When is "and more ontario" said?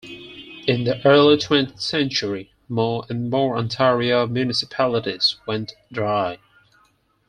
3.07-4.25